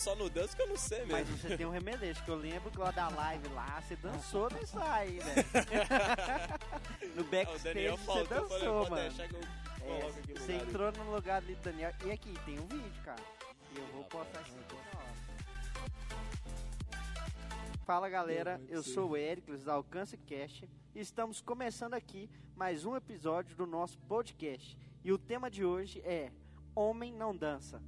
[0.00, 1.12] Só no danço que eu não sei mesmo.
[1.12, 4.48] Mas você tem um remeleixo, que eu lembro que lá da live lá, você dançou
[4.50, 5.46] nisso aí, velho.
[7.16, 9.02] no Ah, o backstage você falei, dançou, pode mano.
[9.02, 9.40] deixar que eu
[9.82, 11.92] É, você entrou no lugar ali do Daniel.
[12.06, 13.20] E aqui, tem um vídeo, cara.
[13.74, 15.08] E eu vou postar aqui toda hora.
[17.84, 22.94] Fala galera, eu sou o Éricles da Alcance Cast e estamos começando aqui mais um
[22.94, 24.78] episódio do nosso podcast.
[25.02, 26.30] E o tema de hoje é
[26.72, 27.82] Homem Não Dança.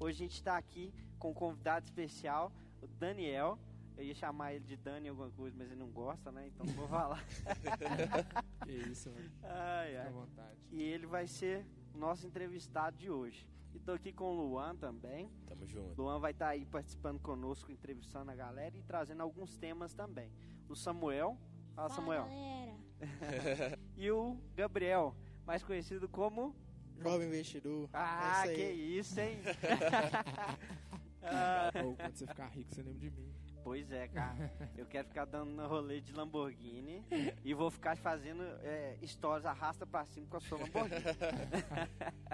[0.00, 3.58] Hoje a gente está aqui com um convidado especial, o Daniel.
[3.96, 6.46] Eu ia chamar ele de Dani alguma coisa, mas ele não gosta, né?
[6.46, 7.24] Então não vou falar.
[8.64, 9.30] Que isso, mano.
[9.42, 10.58] ai, Fica à vontade.
[10.70, 13.48] E ele vai ser nosso entrevistado de hoje.
[13.74, 15.28] E tô aqui com o Luan também.
[15.46, 16.00] Tamo junto.
[16.00, 20.30] Luan vai estar aí participando conosco, entrevistando a galera e trazendo alguns temas também.
[20.68, 21.36] O Samuel,
[21.74, 23.78] fala Samuel, galera.
[23.96, 26.54] e o Gabriel, mais conhecido como
[27.02, 27.88] Jovem investidor.
[27.92, 29.38] Ah, É isso que isso, hein?
[31.22, 33.32] Ah, Ou quando você ficar rico, você lembra de mim.
[33.62, 34.50] pois é, cara.
[34.76, 37.04] Eu quero ficar dando rolê de Lamborghini
[37.44, 41.02] e vou ficar fazendo é, stories arrasta pra cima com a sua Lamborghini.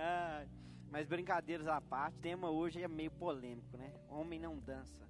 [0.00, 0.44] Ah,
[0.90, 3.92] mas brincadeiras à parte, o tema hoje é meio polêmico, né?
[4.08, 5.06] Homem não dança.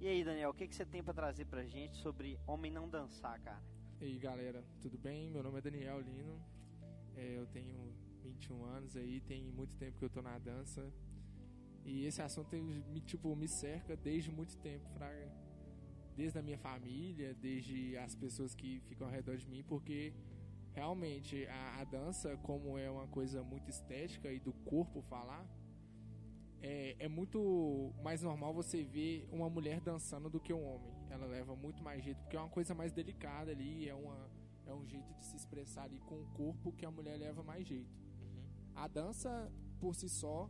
[0.00, 2.88] E aí, Daniel, o que, que você tem pra trazer pra gente sobre homem não
[2.88, 3.62] dançar, cara?
[4.00, 5.28] E aí, galera, tudo bem?
[5.28, 6.40] Meu nome é Daniel Lino.
[7.16, 10.92] É, eu tenho 21 anos aí, tem muito tempo que eu tô na dança.
[11.84, 15.30] E esse assunto me, tipo, me cerca desde muito tempo, fraga.
[16.16, 20.12] Desde a minha família, desde as pessoas que ficam ao redor de mim, porque
[20.72, 25.46] realmente a, a dança, como é uma coisa muito estética e do corpo falar,
[26.62, 30.92] é, é muito mais normal você ver uma mulher dançando do que um homem.
[31.08, 34.28] Ela leva muito mais jeito, porque é uma coisa mais delicada ali, é, uma,
[34.70, 37.66] é um jeito de se expressar ali com o corpo que a mulher leva mais
[37.66, 37.98] jeito.
[38.74, 40.48] A dança, por si só,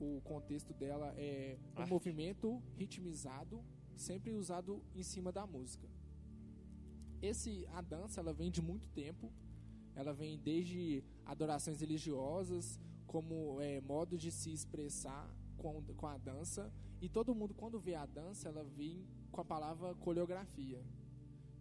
[0.00, 1.90] o contexto dela é um Arte.
[1.90, 3.62] movimento ritmizado,
[3.96, 5.88] sempre usado em cima da música.
[7.20, 9.30] Esse, a dança, ela vem de muito tempo.
[9.94, 15.28] Ela vem desde adorações religiosas, como é, modo de se expressar
[15.58, 16.72] com, com a dança.
[17.00, 20.82] E todo mundo, quando vê a dança, ela vem com a palavra coreografia.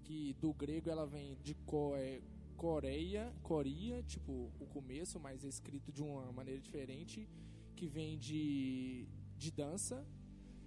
[0.10, 2.20] Que do grego ela vem de co, é,
[2.58, 7.30] coreia, coria, tipo o começo, mas é escrito de uma maneira diferente.
[7.76, 10.04] Que vem de, de dança.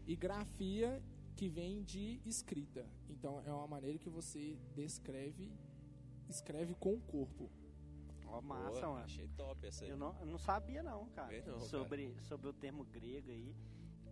[0.06, 1.02] E grafia,
[1.34, 2.88] que vem de escrita.
[3.10, 5.50] Então é uma maneira que você descreve,
[6.28, 7.50] escreve com o corpo.
[8.28, 9.04] Ó, massa, Boa, mano.
[9.04, 9.90] Achei top essa aí.
[9.90, 13.52] Eu não, eu não sabia não, cara, não, sobre, sobre o termo grego aí.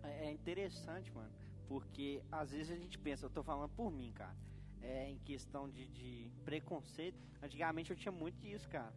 [0.03, 1.31] É é interessante, mano,
[1.69, 4.35] porque às vezes a gente pensa, eu tô falando por mim, cara,
[4.81, 7.17] é, em questão de, de preconceito.
[7.41, 8.93] Antigamente eu tinha muito disso, cara.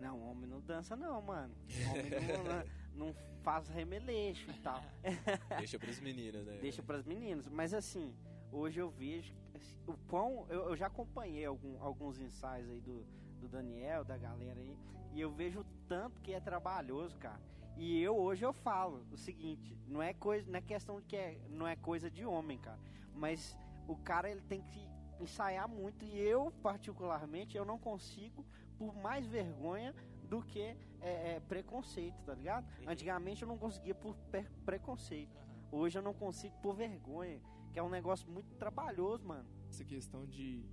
[0.00, 1.54] Não, homem não dança não, mano.
[1.90, 2.10] Homem
[2.94, 4.82] não, não faz remeleixo e tal.
[5.58, 6.58] Deixa pros meninos, né?
[6.60, 7.48] Deixa pras meninas.
[7.48, 8.14] Mas assim,
[8.52, 10.46] hoje eu vejo assim, o pão.
[10.48, 13.06] Eu, eu já acompanhei algum- alguns ensaios aí do,
[13.40, 14.76] do Daniel, da galera aí,
[15.14, 17.40] e eu vejo o tanto que é trabalhoso, cara.
[17.78, 21.16] E eu hoje eu falo o seguinte, não é coisa, não é questão de que
[21.16, 22.78] é, não é coisa de homem, cara,
[23.14, 23.54] mas
[23.86, 24.88] o cara ele tem que
[25.20, 28.44] ensaiar muito e eu particularmente eu não consigo
[28.78, 29.94] por mais vergonha
[30.28, 32.66] do que é, é, preconceito, tá ligado?
[32.86, 34.16] Antigamente eu não conseguia por
[34.64, 35.36] preconceito.
[35.70, 37.40] Hoje eu não consigo por vergonha,
[37.72, 39.48] que é um negócio muito trabalhoso, mano.
[39.68, 40.64] Essa questão de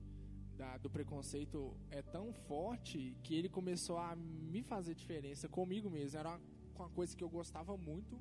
[0.57, 6.19] da- do preconceito é tão forte que ele começou a me fazer diferença comigo mesmo.
[6.19, 6.41] Era uma,
[6.75, 8.19] uma coisa que eu gostava muito,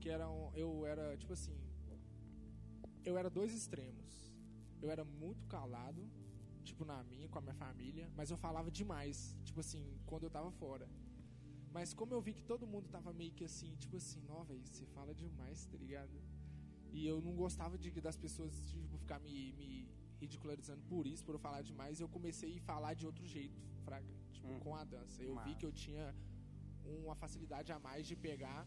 [0.00, 1.54] que era um- eu era tipo assim,
[3.04, 4.25] eu era dois extremos.
[4.82, 6.02] Eu era muito calado,
[6.64, 10.30] tipo na minha com a minha família, mas eu falava demais, tipo assim, quando eu
[10.30, 10.88] tava fora.
[11.72, 14.64] Mas como eu vi que todo mundo tava meio que assim, tipo assim, nó, velho,
[14.66, 16.16] você fala demais, tá ligado?
[16.92, 19.88] E eu não gostava de, das pessoas tipo, ficar me, me
[20.18, 22.00] ridicularizando por isso, por eu falar demais.
[22.00, 24.60] Eu comecei a falar de outro jeito, fraga, tipo, Hum.
[24.60, 25.22] com a dança.
[25.22, 25.48] Eu Massa.
[25.48, 26.14] vi que eu tinha
[27.02, 28.66] uma facilidade a mais de pegar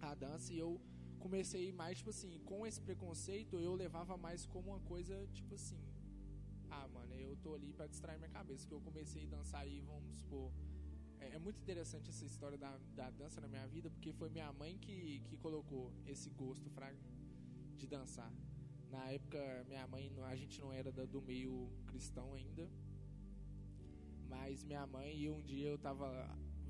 [0.00, 0.80] a dança e eu
[1.24, 5.80] comecei mais, tipo assim, com esse preconceito, eu levava mais como uma coisa, tipo assim,
[6.70, 9.80] ah, mano, eu tô ali pra distrair minha cabeça, que eu comecei a dançar aí,
[9.80, 10.52] vamos supor.
[11.18, 14.52] É, é muito interessante essa história da, da dança na minha vida, porque foi minha
[14.52, 16.98] mãe que, que colocou esse gosto, fraga,
[17.78, 18.30] de dançar.
[18.90, 22.68] Na época, minha mãe, a gente não era do meio cristão ainda,
[24.28, 26.06] mas minha mãe, e um dia eu tava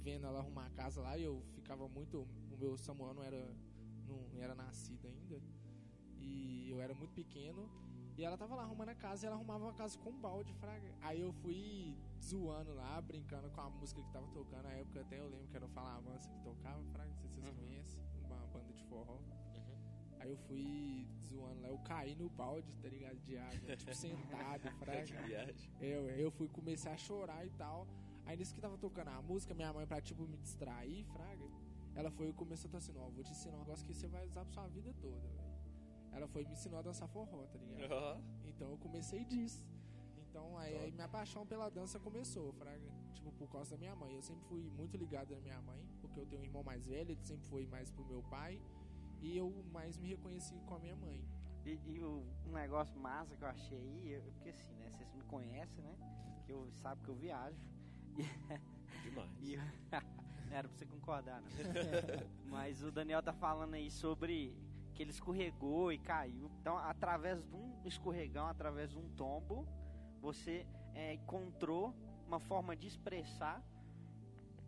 [0.01, 2.27] vendo ela arrumar a casa lá e eu ficava muito.
[2.53, 3.43] O meu Samuel não era,
[4.33, 5.41] não era nascido ainda.
[6.21, 7.69] E eu era muito pequeno.
[8.17, 10.53] E ela tava lá arrumando a casa e ela arrumava a casa com um balde,
[10.55, 10.89] fraga.
[11.03, 14.63] Aí eu fui zoando lá, brincando com a música que tava tocando.
[14.63, 17.11] Na época até eu lembro que era o Fala Mansa que tocava, fraga.
[17.11, 17.55] Não sei se vocês Uhum.
[17.57, 18.01] conhecem.
[18.25, 19.15] Uma banda de forró.
[19.15, 20.15] Uhum.
[20.21, 23.17] Aí eu fui zoando lá, eu caí no balde, tá ligado?
[23.19, 25.03] De água, tipo, sentado, fraga.
[25.03, 25.71] Que viagem.
[25.81, 27.87] Eu, eu fui começar a chorar e tal.
[28.27, 31.45] Aí nisso que tava tocando a música, minha mãe, pra tipo me distrair, fraga,
[31.95, 34.07] ela foi e começou a falar assim: Ó, vou te ensinar um negócio que você
[34.09, 35.55] vai usar pra sua vida toda, velho.
[36.13, 37.93] Ela foi e me ensinou a dançar forró, tá ligado?
[37.93, 39.65] Ó, Então eu comecei disso.
[40.29, 42.93] Então aí, aí minha paixão pela dança começou, fraga.
[43.15, 44.15] Tipo, por causa da minha mãe.
[44.15, 47.11] Eu sempre fui muito ligado na minha mãe, porque eu tenho um irmão mais velho,
[47.13, 48.61] ele sempre foi mais pro meu pai.
[49.23, 51.25] E eu mais me reconheci com a minha mãe.
[51.65, 54.91] E, e o, um negócio massa que eu achei aí, eu- porque assim, né?
[54.91, 55.97] Vocês me conhecem, né?
[56.45, 57.59] Que eu sabe que eu viajo.
[59.03, 59.31] demais.
[59.43, 59.57] E
[60.55, 61.49] era pra você concordar, não.
[62.51, 64.55] Mas o Daniel tá falando aí sobre
[64.95, 66.49] que ele escorregou e caiu.
[66.61, 69.67] Então, através de um escorregão, através de um tombo,
[70.21, 70.65] você
[70.95, 71.93] é, encontrou
[72.27, 73.61] uma forma de expressar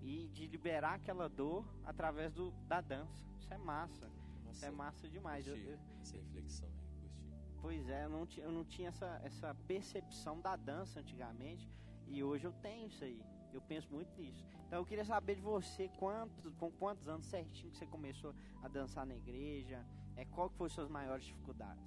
[0.03, 3.25] e de liberar aquela dor através do, da dança.
[3.39, 4.11] Isso é massa.
[4.53, 5.47] Isso é massa demais.
[5.47, 7.25] Eu- eu- essa reflexão aí, curti.
[7.61, 11.69] Pois é, eu não, eu não tinha essa, essa percepção da dança antigamente
[12.09, 13.21] e hoje eu tenho isso aí.
[13.53, 14.45] Eu penso muito nisso.
[14.67, 18.69] Então eu queria saber de você quantos, com quantos anos certinho que você começou a
[18.69, 19.85] dançar na igreja,
[20.17, 21.85] é, qual que foram suas maiores dificuldades?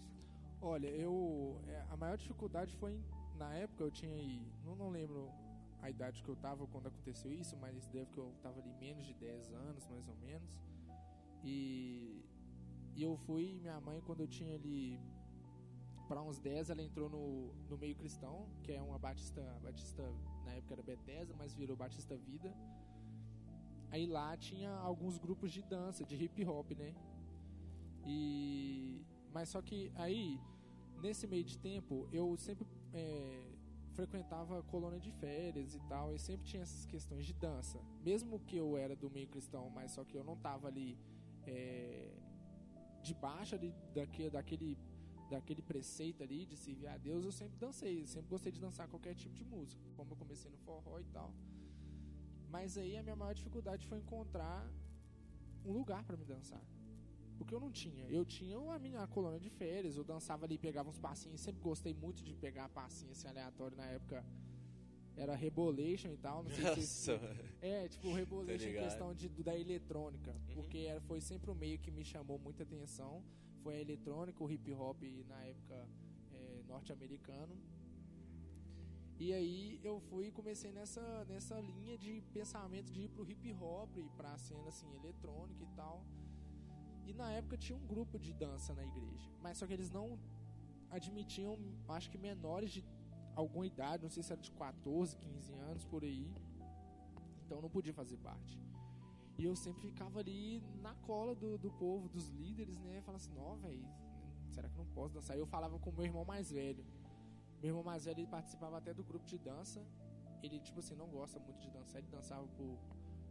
[0.61, 1.61] Olha, eu.
[1.67, 3.01] é, a maior dificuldade foi.
[3.37, 4.41] Na época eu tinha aí.
[4.63, 5.29] Não, não lembro
[5.81, 9.05] a idade que eu tava quando aconteceu isso, mas deve que eu tava ali menos
[9.05, 10.49] de 10 anos, mais ou menos.
[11.43, 12.23] E.
[12.95, 14.99] E eu fui, minha mãe, quando eu tinha ali.
[16.07, 19.41] Pra uns 10, ela entrou no, no meio cristão, que é uma Batista.
[19.61, 20.03] Batista,
[20.49, 22.53] na época era Bethesda, mas virou Batista Vida.
[23.91, 26.93] Aí lá tinha alguns grupos de dança, de hip hop, né?
[28.05, 29.01] E.
[29.31, 30.39] Mas só que aí,
[31.01, 33.51] nesse meio de tempo, eu sempre é,
[33.93, 37.79] frequentava colônia de férias e tal, e sempre tinha essas questões de dança.
[38.03, 40.97] Mesmo que eu era do meio cristão, mas só que eu não tava ali
[41.45, 42.11] é,
[43.03, 44.77] debaixo ali daquele, daquele,
[45.29, 49.15] daquele preceito ali de servir a Deus, eu sempre dancei, sempre gostei de dançar qualquer
[49.15, 51.33] tipo de música, como eu comecei no forró e tal.
[52.49, 54.67] Mas aí a minha maior dificuldade foi encontrar
[55.65, 56.61] um lugar para me dançar.
[57.37, 58.05] Porque eu não tinha.
[58.09, 61.39] Eu tinha a minha colônia de férias, eu dançava ali, pegava uns passinhos.
[61.39, 64.25] Sempre gostei muito de pegar passinho assim aleatório na época.
[65.15, 67.19] Era Rebolation e tal, não sei se Nossa,
[67.61, 68.83] É, tipo, Rebolation em ligado.
[68.85, 70.31] questão de, da eletrônica.
[70.31, 70.55] Uhum.
[70.55, 73.23] Porque era, foi sempre o meio que me chamou muita atenção.
[73.63, 75.87] Foi a eletrônica, o hip hop na época
[76.33, 77.55] é, norte-americano.
[79.19, 83.53] E aí eu fui e comecei nessa, nessa linha de pensamento de ir pro hip
[83.53, 86.05] hop e pra cena assim, eletrônica e tal.
[87.05, 89.29] E na época tinha um grupo de dança na igreja.
[89.41, 90.17] Mas só que eles não
[90.89, 91.57] admitiam,
[91.89, 92.83] acho que menores de
[93.35, 96.31] alguma idade, não sei se era de 14, 15 anos por aí.
[97.45, 98.57] Então não podia fazer parte.
[99.39, 103.01] E eu sempre ficava ali na cola do, do povo, dos líderes, né?
[103.05, 103.87] Falando assim, não, velho,
[104.49, 105.37] será que não posso dançar?
[105.37, 106.83] Eu falava com meu irmão mais velho.
[107.61, 109.81] Meu irmão mais velho, ele participava até do grupo de dança.
[110.43, 112.77] Ele, tipo assim, não gosta muito de dançar, ele dançava por...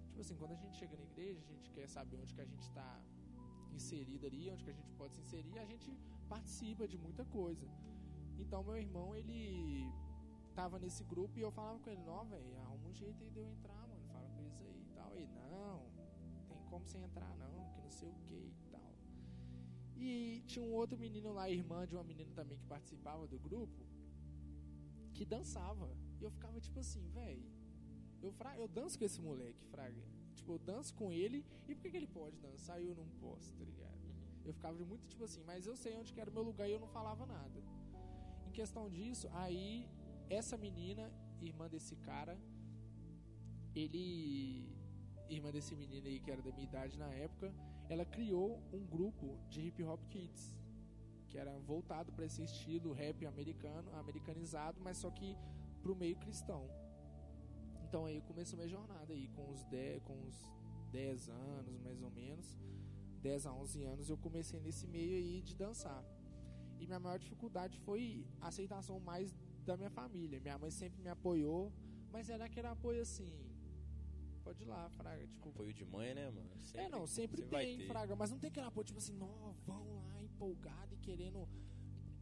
[0.08, 2.46] Tipo assim, quando a gente chega na igreja, a gente quer saber onde que a
[2.46, 3.02] gente tá
[3.74, 5.94] inserido ali, onde que a gente pode se inserir, a gente
[6.26, 7.68] participa de muita coisa.
[8.38, 9.92] Então, meu irmão, ele
[10.54, 13.38] tava nesse grupo e eu falava com ele, não, velho, arruma um jeito aí de
[13.38, 14.02] eu entrar, mano.
[14.10, 15.18] Fala com eles aí e tal.
[15.18, 15.97] E não,
[16.68, 18.92] como você entrar não, que não sei o que e tal.
[19.96, 23.86] E tinha um outro menino lá, irmã de uma menina também que participava do grupo,
[25.14, 25.90] que dançava.
[26.20, 27.48] E eu ficava tipo assim, velho,
[28.22, 30.02] eu, eu danço com esse moleque, fraga.
[30.34, 33.08] Tipo, eu danço com ele, e por que, que ele pode dançar e eu não
[33.20, 33.98] posso, tá ligado?
[34.44, 36.72] Eu ficava muito tipo assim, mas eu sei onde que era o meu lugar e
[36.72, 37.62] eu não falava nada.
[38.46, 39.86] Em questão disso, aí
[40.30, 42.38] essa menina, irmã desse cara,
[43.74, 44.77] ele.
[45.28, 47.52] Irmã desse menino aí que era da minha idade na época,
[47.88, 50.56] ela criou um grupo de hip hop kids.
[51.28, 55.36] Que era voltado para esse estilo rap americano, americanizado, mas só que
[55.82, 56.68] pro meio cristão.
[57.84, 60.50] Então aí começou minha jornada aí, com uns 10, com uns
[60.90, 62.58] 10 anos mais ou menos.
[63.20, 66.04] 10 a 11 anos eu comecei nesse meio aí de dançar.
[66.78, 70.40] E minha maior dificuldade foi a aceitação mais da minha família.
[70.40, 71.72] Minha mãe sempre me apoiou,
[72.12, 73.47] mas era aquele apoio assim.
[74.48, 75.26] Pode ir lá, Fraga.
[75.26, 76.48] Tipo, apoio de mãe, né, mano?
[76.58, 77.86] Sempre- é, não, sempre, tem.
[77.86, 81.46] Fraga, mas não tem aquele apoio, tipo assim, não, vão lá empolgado e querendo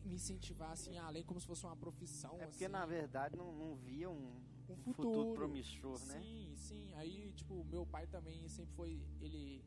[0.04, 2.34] me incentivar assim, além como se fosse uma profissão.
[2.40, 2.72] É porque assim.
[2.72, 5.34] na verdade não, não via um, Um um futuro.
[5.34, 6.20] promissor, né?
[6.20, 6.92] Sim, sim.
[6.94, 9.00] Aí, tipo, meu pai também sempre foi.
[9.20, 9.64] Ele.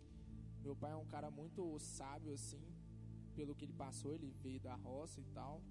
[0.62, 2.62] Meu pai é um cara muito sábio, assim,
[3.36, 5.62] pelo que ele passou, ele veio da roça e tal.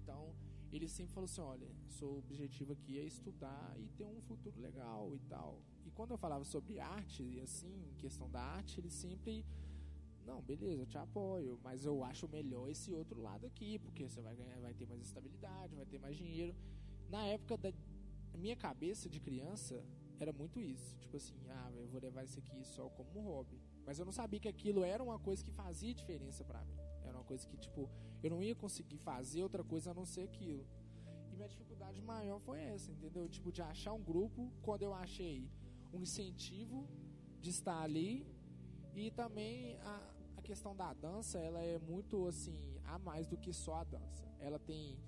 [0.00, 0.32] Então,
[0.76, 5.14] ele sempre falou assim: olha, seu objetivo aqui é estudar e ter um futuro legal
[5.14, 5.62] e tal.
[5.84, 9.44] E quando eu falava sobre arte, e assim, questão da arte, ele sempre
[10.26, 14.20] não, beleza, eu te apoio, mas eu acho melhor esse outro lado aqui, porque você
[14.20, 16.54] vai ganhar, vai ter mais estabilidade, vai ter mais dinheiro.
[17.08, 17.72] Na época da
[18.34, 19.84] minha cabeça de criança
[20.18, 23.60] era muito isso, tipo assim, ah, eu vou levar isso aqui só como um hobby.
[23.86, 26.85] Mas eu não sabia que aquilo era uma coisa que fazia diferença pra mim.
[27.26, 27.88] Coisa que, tipo,
[28.22, 30.64] eu não ia conseguir fazer outra coisa a não ser aquilo.
[31.32, 33.28] E minha dificuldade maior foi essa, entendeu?
[33.28, 35.50] Tipo, de achar um grupo quando eu achei
[35.92, 36.88] um incentivo
[37.40, 38.26] de estar ali
[38.94, 43.52] e também a, a questão da dança, ela é muito assim, a mais do que
[43.52, 44.24] só a dança.
[44.40, 44.98] Ela tem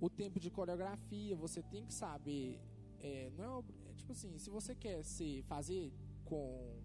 [0.00, 2.60] o tempo de coreografia, você tem que saber,
[3.00, 5.92] é, não é, é tipo assim, se você quer se fazer
[6.24, 6.78] com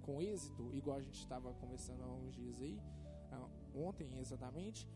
[0.00, 2.80] com êxito, igual a gente estava conversando há uns dias aí,
[3.74, 4.88] ontem exatamente,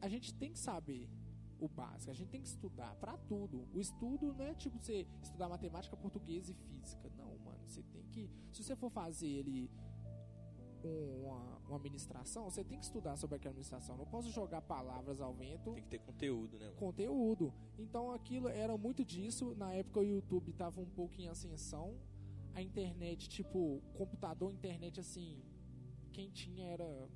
[0.00, 1.08] a gente tem que saber
[1.60, 3.66] o básico, a gente tem que estudar pra tudo.
[3.72, 7.10] O estudo não é tipo você estudar matemática, português e física.
[7.16, 9.70] Não, mano, você tem que, se você for fazer ele
[10.84, 13.96] um- uma, uma administração, você tem que estudar sobre aquela administração.
[13.96, 16.76] Não posso jogar palavras ao vento Tem que ter conteúdo, né, mano?
[16.76, 17.54] conteúdo.
[17.78, 19.54] Então aquilo era muito disso.
[19.56, 21.96] Na época o YouTube tava um pouco em ascensão.
[22.52, 25.42] A internet, tipo, computador, internet assim,
[26.12, 27.08] quem tinha era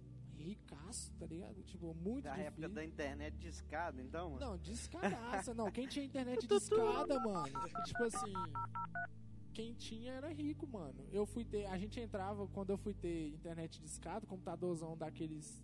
[0.42, 1.62] ricaço, tá ligado?
[1.62, 2.49] Tipo, muito Da difícil.
[2.49, 4.40] época da internet de escada, então, mano.
[4.47, 5.71] Não, descadaça, não.
[5.71, 7.52] Quem tinha internet de escada, mano.
[7.85, 8.33] Tipo assim.
[9.52, 11.04] Quem tinha era rico, mano.
[11.11, 11.66] Eu fui ter.
[11.66, 15.62] A gente entrava quando eu fui ter internet de escada, computadorzão daqueles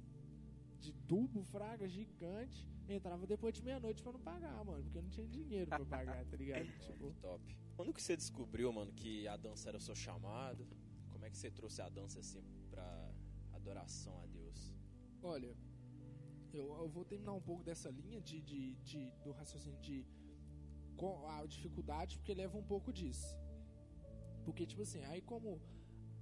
[0.81, 2.69] de tubo, fraga, gigante.
[2.89, 4.83] Entrava depois de meia-noite pra não pagar, mano.
[4.83, 6.67] Porque eu não tinha dinheiro pra pagar, tá ligado?
[6.81, 7.15] Tipo.
[7.23, 7.57] Top.
[7.77, 10.67] Quando que você descobriu, mano, que a dança era o seu chamado?
[11.11, 13.11] Como é que você trouxe a dança assim pra
[13.53, 14.44] adoração a Deus?
[15.33, 15.53] Olha,
[16.53, 19.97] eu, eu vou terminar um pouco dessa linha de, de, de- do raciocínio de
[20.97, 23.31] com a dificuldade, porque leva um pouco disso.
[24.45, 25.61] Porque, tipo assim, aí como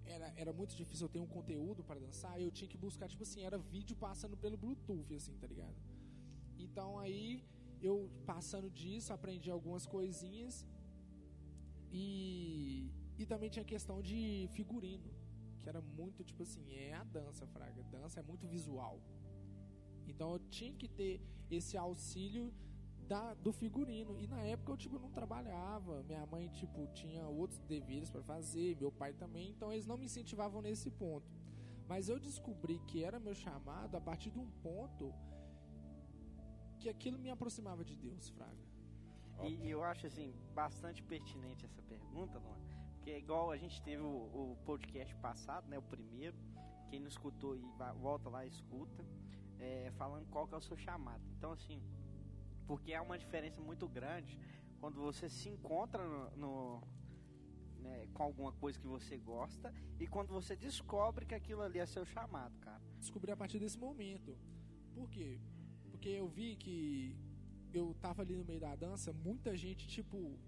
[0.04, 3.22] era, era muito difícil eu ter um conteúdo para dançar, eu tinha que buscar, tipo
[3.22, 5.76] assim, era vídeo passando pelo Bluetooth, assim, tá ligado?
[6.58, 7.44] Então aí
[7.82, 10.66] eu passando disso, aprendi algumas coisinhas
[11.92, 15.10] e, e também tinha questão de figurino,
[15.62, 17.82] que era muito, tipo assim, é a dança, fraga.
[17.84, 19.00] Dança é muito visual.
[20.06, 22.52] Então eu tinha que ter esse auxílio
[23.12, 24.18] da, do figurino.
[24.18, 28.76] E na época eu tipo não trabalhava, minha mãe tipo tinha outros deveres para fazer,
[28.76, 31.30] meu pai também, então eles não me incentivavam nesse ponto.
[31.88, 35.12] Mas eu descobri que era meu chamado a partir de um ponto
[36.80, 38.72] que aquilo me aproximava de Deus, fraga.
[39.44, 42.60] E, eu acho assim bastante pertinente essa pergunta, Luan,
[43.02, 44.06] porque é igual a gente teve o,
[44.52, 46.36] o podcast passado, né, o primeiro.
[46.88, 47.60] Quem não escutou e
[48.00, 49.04] volta lá e escuta,
[49.58, 51.20] é, falando qual que é o seu chamado.
[51.36, 51.82] Então assim,
[52.64, 54.38] porque há uma diferença muito grande
[54.78, 56.82] quando você se encontra no, no-
[57.80, 61.86] né, com alguma coisa que você gosta e quando você descobre que aquilo ali é
[61.86, 62.80] seu chamado, cara.
[63.00, 64.38] descobri a partir desse momento.
[64.94, 65.40] Por quê?
[65.90, 67.16] Porque eu vi que
[67.74, 70.38] eu tava ali no meio da dança, muita gente, tipo,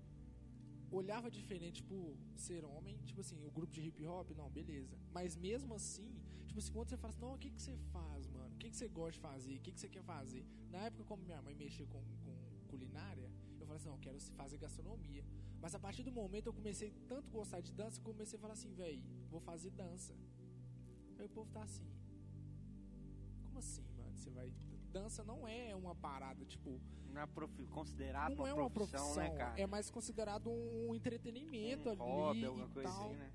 [0.97, 4.97] olhava diferente por ser homem, tipo assim, o grupo de hip hop, não, beleza.
[5.13, 6.11] Mas mesmo assim,
[6.47, 8.55] tipo assim, quando você fala assim, não, o que, que você faz, mano?
[8.55, 9.57] O que, que você gosta de fazer?
[9.57, 10.45] O que, que você quer fazer?
[10.71, 12.35] Na época, como minha mãe mexia com, com
[12.69, 15.25] culinária, eu falei assim, não, eu quero fazer gastronomia.
[15.61, 18.39] Mas a partir do momento eu comecei tanto a gostar de dança que eu comecei
[18.39, 20.15] a falar assim, velho, vou fazer dança.
[21.19, 21.87] Aí o povo tá assim,
[23.43, 24.15] como assim, mano?
[24.17, 24.53] Você vai.
[24.95, 26.81] Dança não é uma parada, tipo.
[27.13, 29.61] Não é profi- considerado não uma, é uma profissão, profissão, né, cara?
[29.61, 33.07] é mais considerado um entretenimento um ali hobby, alguma coisa tal.
[33.07, 33.33] assim, né?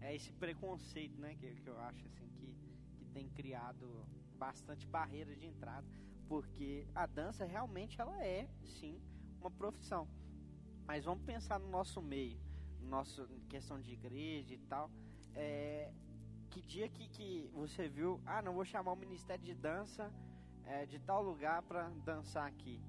[0.00, 2.54] É esse preconceito, né, que, que eu acho assim que,
[2.98, 4.06] que tem criado
[4.36, 5.86] bastante barreira de entrada,
[6.28, 9.00] porque a dança realmente ela é, sim,
[9.40, 10.06] uma profissão.
[10.86, 12.38] Mas vamos pensar no nosso meio,
[12.80, 14.90] no nosso questão de igreja e tal.
[15.34, 15.90] É,
[16.50, 20.12] que dia que, que você viu, ah, não vou chamar o Ministério de Dança
[20.66, 22.80] é, de tal lugar pra dançar aqui.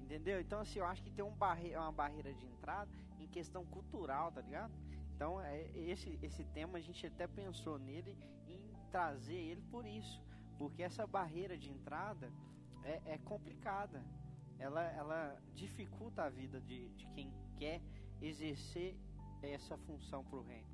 [0.00, 0.40] Entendeu?
[0.40, 4.32] Então, assim, eu acho que tem um barre uma barreira de entrada em questão cultural,
[4.32, 4.72] tá ligado?
[5.14, 8.16] Então, é, esse, esse tema a gente até pensou nele
[8.48, 8.60] em
[8.90, 10.22] trazer ele por isso.
[10.58, 12.32] Porque essa barreira de entrada
[12.82, 14.02] é, é complicada.
[14.58, 17.80] Ela, ela dificulta a vida de, de quem quer
[18.20, 18.96] exercer
[19.42, 20.68] essa função pro reino.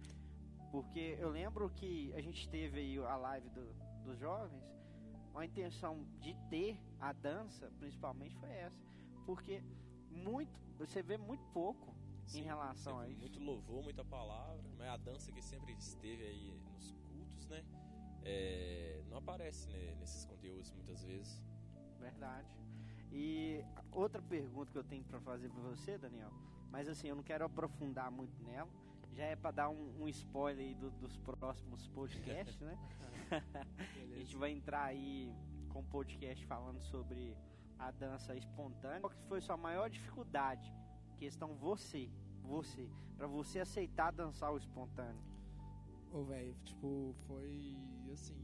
[0.73, 3.75] Porque eu lembro que a gente teve aí a live do-
[4.05, 4.65] dos jovens,
[5.39, 8.81] a intenção de ter a dança, principalmente, foi essa.
[9.25, 9.63] Porque
[10.11, 11.95] muito, você vê muito pouco
[12.27, 13.21] Sim, em relação a isso.
[13.21, 17.65] Muito louvor, muita palavra, mas a dança que sempre esteve aí nos cultos, né?
[18.27, 21.41] é, não aparece né, nesses conteúdos muitas vezes.
[22.01, 22.49] Verdade.
[23.13, 26.31] E outra pergunta que eu tenho para fazer para você, Daniel,
[26.71, 28.69] mas assim, eu não quero aprofundar muito nela,
[29.17, 32.79] já é pra dar um, um spoiler aí do- dos próximos podcasts, né?
[34.13, 35.33] A gente vai entrar aí
[35.71, 37.37] com um podcast falando sobre
[37.79, 39.01] a dança espontânea.
[39.01, 40.73] Qual que foi sua maior dificuldade?
[41.19, 42.11] Questão você,
[42.43, 45.21] você, Pra você aceitar dançar o espontâneo.
[46.13, 47.75] Ô, velho, tipo, foi
[48.13, 48.37] assim.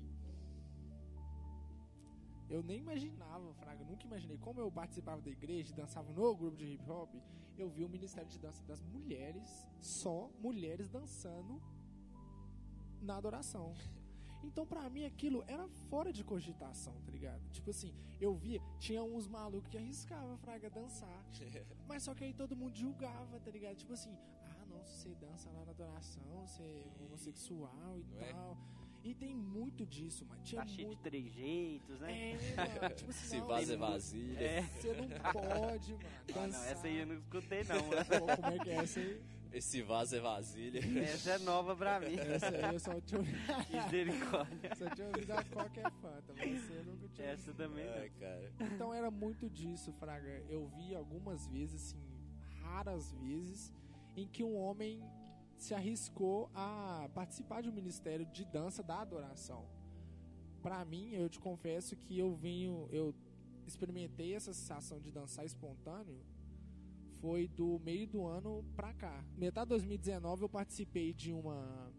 [2.53, 4.37] Eu nem imaginava, Fraga, nunca imaginei.
[4.37, 7.15] Como eu participava da igreja e dançava no grupo de hip hop,
[7.57, 11.63] eu vi o Ministério de Dança das Mulheres, só mulheres dançando
[13.01, 13.75] na adoração.
[14.45, 17.41] Então, pra mim, aquilo era fora de cogitação, tá ligado?
[17.53, 21.25] Tipo assim, eu via, tinha uns malucos que arriscavam, Fraga, dançar.
[21.89, 23.77] Mas só que aí todo mundo julgava, tá ligado?
[23.77, 28.21] Tipo assim, ah, não, se você dança lá na adoração, você é homossexual e não
[28.21, 28.33] é?
[29.05, 30.41] E tem muito disso, mano.
[30.45, 31.03] Tinha Tá cheio de muito.
[31.03, 32.33] três jeitos, né?
[32.33, 32.37] É,
[32.83, 32.95] mano.
[32.95, 34.41] Tipo assim, Se não, vaza é vasilha.
[34.41, 34.63] É.
[34.63, 36.05] Você não pode, mano.
[36.37, 38.05] Ah, não, essa aí eu não escutei não, né?
[38.05, 39.21] Pô, Como é que é essa aí?
[39.53, 40.81] Esse vaso é vasilha.
[41.03, 42.17] Essa é nova pra mim.
[42.17, 43.37] Essa aí eu só tinha ouvido,
[43.85, 44.75] Misericórdia.
[44.77, 47.57] só tinha ouvido a qualquer fanta, mas você nunca tinha Essa ouvido.
[47.69, 48.09] também não.
[48.19, 48.53] cara.
[48.61, 50.43] Então era muito disso, Fraga.
[50.49, 52.01] Eu vi algumas vezes, assim,
[52.63, 53.71] raras vezes,
[54.17, 55.03] em que um homem
[55.63, 59.65] se arriscou a participar de um ministério de dança da adoração.
[60.61, 63.15] Pra mim, eu te confesso que eu venho, eu
[63.67, 66.21] experimentei essa sensação de dançar espontâneo
[67.21, 69.25] foi do meio do ano pra cá.
[69.37, 71.93] Metade de 2019 eu participei de uma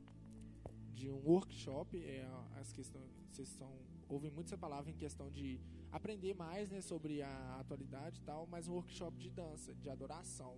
[0.93, 2.29] de um workshop, é,
[2.59, 3.73] as questões, vocês são,
[4.07, 5.59] ouvem muito essa palavra em questão de
[5.91, 10.57] aprender mais né, sobre a atualidade e tal, mas um workshop de dança, de adoração.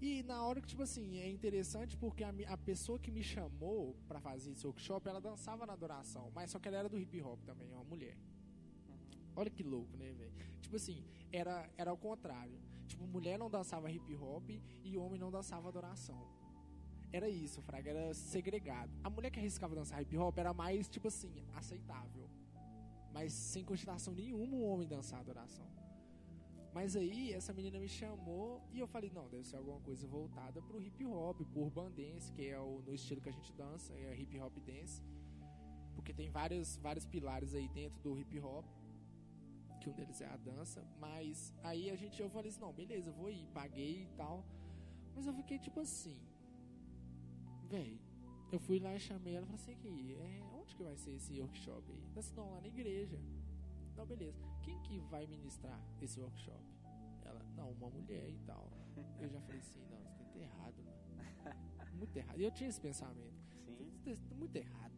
[0.00, 3.96] E na hora que, tipo assim, é interessante porque a, a pessoa que me chamou
[4.06, 7.20] pra fazer esse workshop, ela dançava na adoração, mas só que ela era do hip
[7.22, 8.16] hop também, é uma mulher.
[9.36, 10.32] Olha que louco, né, velho?
[10.60, 12.58] Tipo assim, era, era ao contrário.
[12.86, 14.50] Tipo, mulher não dançava hip hop
[14.82, 16.28] e homem não dançava adoração.
[17.12, 18.92] Era isso, Fraga, era segregado.
[19.02, 22.28] A mulher que arriscava dançar hip hop era mais, tipo assim, aceitável.
[23.12, 25.66] Mas sem consideração nenhuma o homem dançar adoração.
[26.74, 30.60] Mas aí essa menina me chamou e eu falei, não, deve ser alguma coisa voltada
[30.60, 33.94] pro hip hop, pro urban dance, que é o no estilo que a gente dança,
[33.94, 35.00] é hip hop dance.
[35.94, 38.66] Porque tem vários, vários pilares aí dentro do hip hop,
[39.80, 43.12] que um deles é a dança, mas aí a gente eu falei assim, não, beleza,
[43.12, 44.44] vou ir, paguei e tal.
[45.14, 46.18] Mas eu fiquei tipo assim,
[47.68, 48.00] véi,
[48.50, 51.12] eu fui lá e chamei ela e falei assim, aqui, é, onde que vai ser
[51.12, 52.02] esse workshop aí?
[52.02, 53.20] Ela disse, não, lá na igreja.
[53.96, 54.53] Não, beleza.
[54.64, 56.64] Quem que vai ministrar esse workshop?
[57.22, 58.70] Ela, não, uma mulher e tal.
[59.20, 61.92] Eu já falei assim, não, isso tá errado, mano.
[61.92, 62.38] Muito errado.
[62.38, 63.44] E eu tinha esse pensamento.
[64.04, 64.16] Sim.
[64.28, 64.92] Tá muito errado.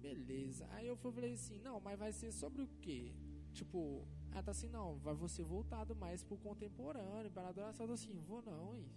[0.00, 0.66] Beleza.
[0.72, 3.12] Aí eu falei assim, não, mas vai ser sobre o quê?
[3.52, 7.84] Tipo, ela tá assim, não, vai você voltado mais pro contemporâneo, para adoração.
[7.84, 8.88] Eu tô assim, vou não, hein?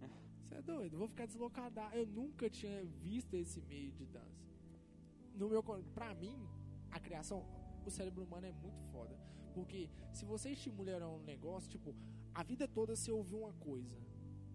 [0.48, 1.82] Você é doido, vou ficar deslocada.
[1.92, 4.46] Eu nunca tinha visto esse meio de dança.
[5.34, 5.62] No meu,
[5.94, 6.48] pra mim,
[6.90, 7.44] a criação,
[7.88, 9.16] o cérebro humano é muito foda.
[9.54, 11.94] Porque se você estimular um negócio, tipo,
[12.34, 13.96] a vida toda você ouviu uma coisa.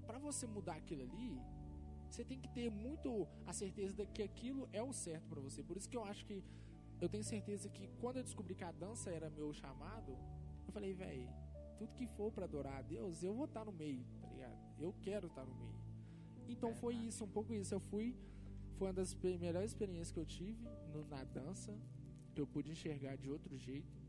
[0.05, 1.39] Pra você mudar aquilo ali,
[2.09, 5.63] você tem que ter muito a certeza de que aquilo é o certo pra você.
[5.63, 6.43] Por isso que eu acho que
[6.99, 10.11] eu tenho certeza que quando eu descobri que a dança era meu chamado,
[10.67, 11.27] eu falei, velho,
[11.77, 14.55] tudo que for pra adorar a Deus, eu vou estar no meio, tá ligado?
[14.79, 15.81] Eu quero estar no meio.
[16.47, 17.73] Então foi isso, um pouco isso.
[17.73, 18.15] Eu fui,
[18.77, 20.63] foi uma das melhores experiências que eu tive
[20.93, 21.75] no- na dança,
[22.31, 24.01] que eu pude enxergar de outro jeito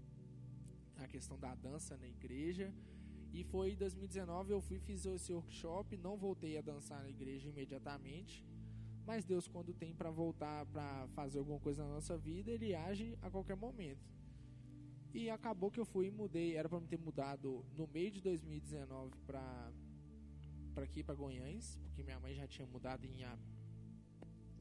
[0.96, 2.72] a questão da dança na igreja.
[3.32, 7.48] E foi em 2019 eu fui fiz esse workshop, não voltei a dançar na igreja
[7.48, 8.44] imediatamente.
[9.06, 13.18] Mas Deus, quando tem pra voltar pra fazer alguma coisa na nossa vida, ele age
[13.20, 14.06] a qualquer momento.
[15.12, 18.20] E acabou que eu fui e mudei, era pra me ter mudado no meio de
[18.20, 19.72] 2019 pra
[20.72, 23.26] para aqui pra Goiães, porque minha mãe já tinha mudado em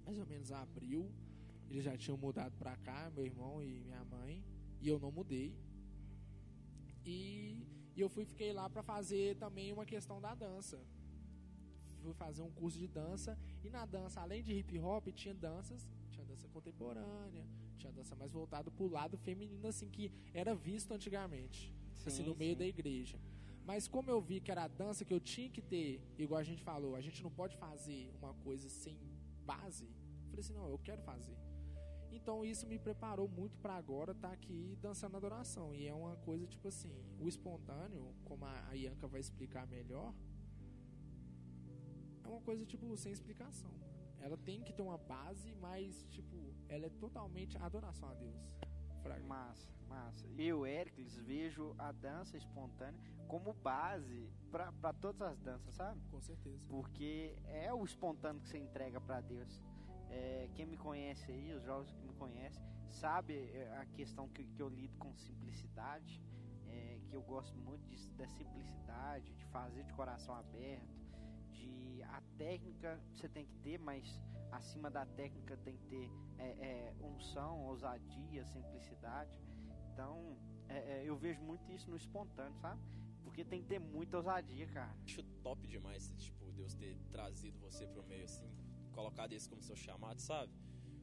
[0.04, 1.10] mais ou menos abril.
[1.72, 4.44] Eles já tinham mudado pra cá, meu irmão e minha mãe,
[4.82, 5.56] e eu não mudei.
[7.06, 10.78] E, e eu fui fiquei lá pra fazer também uma questão da dança.
[12.02, 15.88] Fui fazer um curso de dança e na dança, além de hip hop, tinha danças,
[16.10, 21.74] tinha dança contemporânea, tinha dança mais voltada pro lado feminino assim que era visto antigamente,
[22.06, 22.60] assim Sim, no meio sim.
[22.60, 23.18] da igreja.
[23.64, 26.44] Mas como eu vi que era a dança que eu tinha que ter, igual a
[26.44, 28.98] gente falou, a gente não pode fazer uma coisa sem
[29.46, 29.86] base.
[29.86, 31.38] Eu falei assim, não, eu quero fazer.
[32.12, 35.74] Então isso me preparou muito pra agora estar aqui dançando adoração.
[35.74, 40.14] E é uma coisa tipo assim, o espontâneo, como a Ianca vai explicar melhor,
[42.24, 43.72] é uma coisa tipo sem explicação.
[43.72, 43.92] mano.
[44.20, 48.38] Ela tem que ter uma base, mas tipo, ela é totalmente adoração a Deus.
[49.02, 49.24] Fraga.
[49.26, 50.28] Massa, massa.
[50.38, 56.00] Eu, Éricles, vejo a dança espontânea como base para todas as danças, sabe?
[56.12, 56.64] Com certeza.
[56.70, 59.60] Porque é o espontâneo que você entrega para Deus.
[60.12, 64.44] É, quem me conhece aí, os jovens que me conhecem, sabe é, a questão que,
[64.44, 66.22] que eu lido com simplicidade,
[66.68, 71.02] é, que eu gosto muito disso, da simplicidade, de fazer de coração aberto,
[71.52, 74.20] de a técnica você tem que ter, mas
[74.52, 79.32] acima da técnica tem que ter é, é, unção, ousadia, simplicidade.
[79.94, 82.82] Então é, é, eu vejo muito isso no espontâneo, sabe?
[83.24, 84.94] Porque tem que ter muita ousadia, cara.
[85.04, 88.50] Acho top demais, tipo, Deus ter trazido você pro meio assim,
[88.92, 90.52] colocado isso como seu chamado, sabe?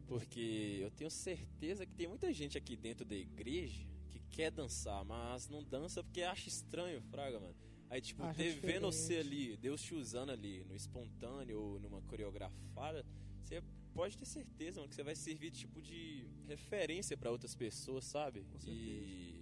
[0.06, 5.04] Porque eu tenho certeza que tem muita gente aqui dentro da igreja que quer dançar,
[5.04, 7.54] mas não dança porque acha estranho, fraga, mano.
[7.90, 8.22] Aí, tipo,
[8.60, 13.04] vendo você ali, Deus te usando ali, no espontâneo ou numa coreografada,
[13.42, 13.62] você
[13.94, 18.44] pode ter certeza, mano, que você vai servir, tipo, de referência pra outras pessoas, sabe?
[18.44, 18.70] Com certeza.
[18.70, 19.37] E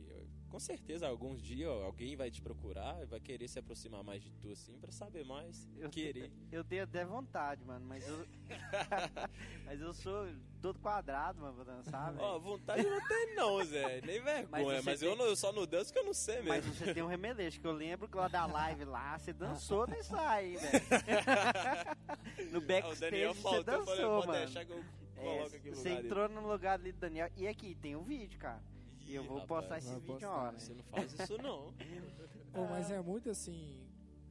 [0.49, 4.33] com certeza, alguns dias alguém vai te procurar e vai querer se aproximar mais de
[4.35, 6.31] tu, assim, pra saber mais, Eu, querer.
[6.51, 8.27] eu tenho até vontade, mano, mas eu.
[9.67, 10.27] mas eu sou
[10.63, 12.25] todo quadrado, mano, pra dançar, velho.
[12.25, 14.01] Ó, vontade eu não tenho não, Zé.
[14.03, 14.65] Nem vergonha.
[14.81, 16.75] você Mas, eu, tem- não, eu só não danço que eu não sei Mas mesmo.
[16.75, 20.21] você tem um remeleixo, que eu lembro que lá da live lá, você dançou nessa
[20.31, 20.85] aí, velho.
[22.51, 24.39] no Ah, o backstage você faltou, eu falei, dançou, pode mano.
[24.45, 24.85] deixar que eu
[25.17, 26.07] É, aqui no você lugar dele.
[26.07, 27.31] entrou no lugar ali do Daniel.
[27.37, 28.63] E aqui, tem um vídeo, cara.
[29.07, 30.59] E eu vou rapaz, postar esse vídeo postar, uma hora.
[30.59, 31.73] Você não faz isso não.
[32.53, 33.83] Pô, mas é muito assim.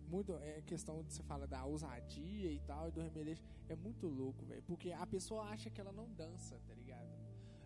[0.08, 3.42] Muito, é questão de você fala da ousadia e tal, e do remeleixo.
[3.68, 4.62] É muito louco, velho.
[4.64, 7.10] Porque a pessoa acha que ela não dança, tá ligado?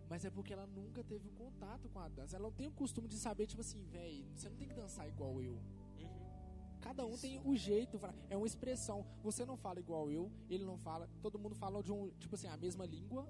[0.10, 2.36] Mas é porque ela nunca teve um contato com a dança.
[2.36, 5.08] Ela não tem o costume de saber, tipo assim, velho, você não tem que dançar
[5.08, 5.54] igual eu.
[6.00, 6.80] Uhum.
[6.82, 9.06] Cada um tem o jeito, é uma expressão.
[9.22, 11.10] Você não fala igual eu, ele não fala.
[11.22, 13.28] Todo mundo fala de um, tipo assim, a mesma língua,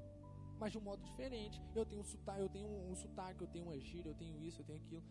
[0.59, 1.61] mas de um modo diferente.
[1.75, 4.41] Eu tenho um sotaque, eu tenho um, um sotaque, eu tenho uma gíria, eu tenho
[4.43, 5.03] isso, eu tenho aquilo.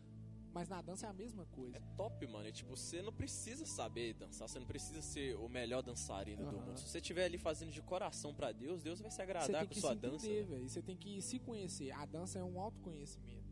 [0.52, 1.76] Mas na dança é a mesma coisa.
[1.76, 2.48] É top, mano.
[2.48, 6.56] E, tipo, você não precisa saber dançar, você não precisa ser o melhor dançarino do
[6.56, 6.66] Aham.
[6.66, 6.78] mundo.
[6.78, 9.68] Se você estiver ali fazendo de coração pra Deus, Deus vai se Você agradar tem
[9.68, 10.26] com que sua se dança.
[10.26, 10.46] entender, né?
[10.56, 10.68] velho.
[10.68, 11.90] Você tem que se conhecer.
[11.92, 13.46] A dança é um autoconhecimento.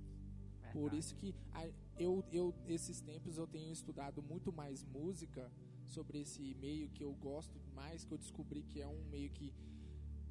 [0.62, 0.72] Verdade.
[0.72, 5.50] Por isso que a- eu, eu, esses tempos, eu tenho estudado muito mais música
[5.87, 9.52] sobre esse meio que eu gosto mais, que eu descobri que é um meio que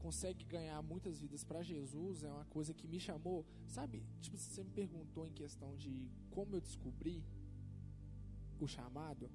[0.06, 3.44] consegue ganhar muitas vidas pra Jesus, é uma coisa que me chamou.
[3.68, 7.24] Sabe, tipo, você me perguntou em questão de como eu descobri
[8.60, 9.32] o chamado,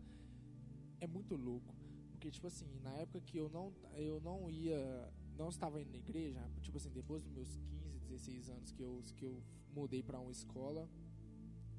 [1.00, 1.74] é muito louco.
[2.12, 5.98] Porque, tipo assim, na época que eu não, eu não ia, não estava indo na
[5.98, 9.42] igreja, tipo assim, depois dos meus 15, 16 anos que eu, que eu
[9.74, 10.88] mudei pra uma escola,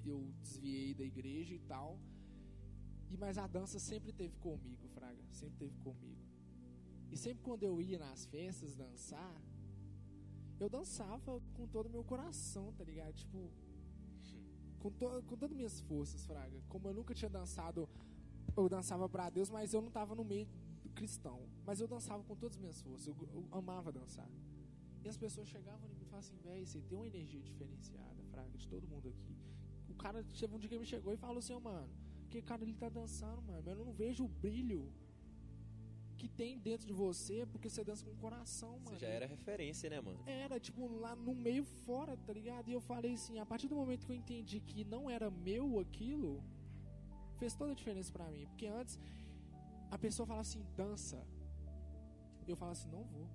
[0.03, 1.97] eu desviei da igreja e tal.
[3.09, 6.20] E mas a dança sempre teve comigo, Fraga, sempre teve comigo.
[7.11, 9.35] E sempre quando eu ia nas festas dançar,
[10.59, 13.13] eu dançava com todo o meu coração, tá ligado?
[13.13, 13.51] Tipo,
[14.79, 16.61] com, to, com todas as minhas forças, Fraga.
[16.69, 17.89] Como eu nunca tinha dançado,
[18.55, 20.47] eu dançava pra Deus, mas eu não tava no meio
[20.83, 21.39] do cristão.
[21.65, 24.29] Mas eu dançava com todas as minhas forças, eu, eu amava dançar.
[25.03, 28.67] E as pessoas chegavam e falavam assim, véi, você tem uma energia diferenciada, Fraga, de
[28.67, 29.35] todo mundo aqui.
[29.89, 31.89] O cara, um dia que me chegou e falou assim, "Ô, mano,
[32.29, 34.89] que cara ele tá dançando, mano, mas eu não vejo o brilho
[36.21, 38.91] que tem dentro de você, porque você dança com o coração, mano.
[38.91, 40.19] Você já era referência, né, mano?
[40.27, 42.69] Era, tipo, lá no meio fora, tá ligado?
[42.69, 45.79] E eu falei assim, a partir do momento que eu entendi que não era meu
[45.79, 46.43] aquilo,
[47.39, 48.45] fez toda a diferença pra mim.
[48.45, 48.99] Porque antes,
[49.89, 51.25] a pessoa fala assim, dança.
[52.47, 53.27] Eu falo assim, não vou.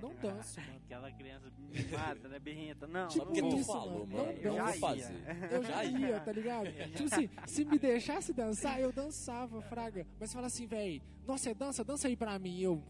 [0.00, 0.76] Não danço, mano.
[0.84, 2.38] Aquela criança mimada, né?
[2.38, 2.86] Berrenta.
[2.86, 4.32] Não, Tipo Só porque não tu falou, mano, mano.
[4.42, 5.14] não Eu já vou fazer.
[5.50, 6.66] Eu já ia, tá ligado?
[6.94, 10.06] Tipo assim, se me deixasse dançar, eu dançava, fraga.
[10.18, 11.84] Mas fala assim, véi, nossa, você dança?
[11.84, 12.60] Dança aí pra mim.
[12.60, 12.82] Eu,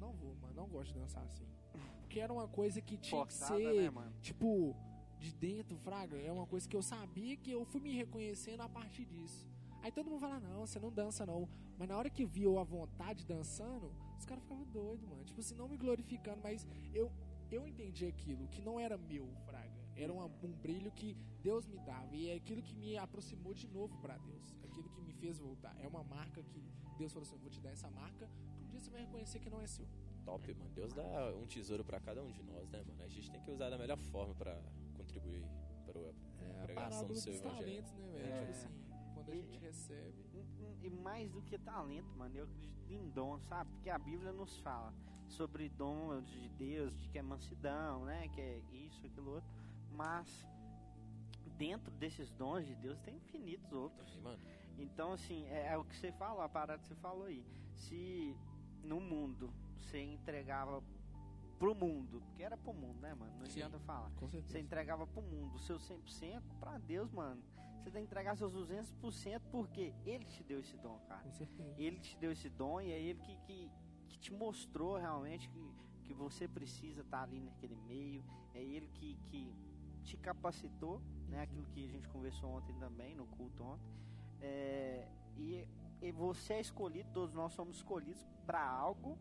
[0.00, 1.44] não vou, mano, não gosto de dançar assim.
[2.00, 4.76] Porque era uma coisa que tinha que Forçada, ser, né, tipo,
[5.18, 6.16] de dentro, fraga.
[6.16, 9.48] É uma coisa que eu sabia que eu fui me reconhecendo a partir disso.
[9.82, 11.48] Aí todo mundo fala, não, você não dança não.
[11.78, 15.24] Mas na hora que viu a vontade dançando, os caras ficavam doidos, mano.
[15.24, 17.10] Tipo assim, não me glorificando, mas eu,
[17.50, 19.72] eu entendi aquilo, que não era meu, fraga.
[19.96, 22.14] Era uma- um brilho que Deus me dava.
[22.16, 24.54] E é aquilo que me aproximou de novo pra Deus.
[24.64, 25.74] Aquilo que me fez voltar.
[25.80, 26.62] É uma marca que
[26.98, 29.38] Deus falou assim, eu vou te dar essa marca, que um dia você vai reconhecer
[29.38, 29.86] que não é seu.
[30.24, 30.70] Top, mano.
[30.74, 33.02] Deus dá um tesouro pra cada um de nós, né, mano?
[33.02, 34.58] A gente tem que usar da melhor forma pra
[34.96, 35.44] contribuir
[35.86, 37.56] para É a a pregação do seu evangelho.
[37.56, 38.24] talentos, né, velho?
[38.32, 38.38] É.
[38.40, 38.68] Tipo assim,
[39.24, 40.24] quando a E- gente recebe...
[40.82, 43.70] E mais do que talento, mano, eu acredito em dom, sabe?
[43.72, 44.92] Porque a Bíblia nos fala
[45.28, 48.28] sobre dons de Deus, de que é mansidão, né?
[48.28, 49.48] Que é isso, aquilo outro.
[49.92, 50.46] Mas
[51.56, 54.14] dentro desses dons de Deus tem infinitos outros.
[54.16, 54.38] Mano.
[54.78, 57.42] Então, assim, é, é o que você falou, a parada que você falou aí.
[57.74, 58.36] Se
[58.82, 60.82] no mundo você entregava
[61.58, 62.20] pro mundo.
[62.26, 63.32] Porque era pro mundo, né, mano?
[63.38, 63.62] Não Sim.
[63.62, 64.10] adianta falar.
[64.20, 67.42] Você entregava pro mundo o seu 100% pra Deus, mano.
[67.84, 71.20] Você tem que entregar seus 200% porque Ele te deu esse dom, cara.
[71.20, 71.74] Com certeza.
[71.76, 73.70] Ele te deu esse dom e é Ele que, que,
[74.08, 75.70] que te mostrou realmente que,
[76.04, 78.24] que você precisa estar ali naquele meio.
[78.54, 79.54] É Ele que, que
[80.02, 81.42] te capacitou, né?
[81.42, 83.92] Aquilo que a gente conversou ontem também, no culto ontem.
[84.40, 85.68] É, e,
[86.00, 89.18] e você é escolhido, todos nós somos escolhidos para algo,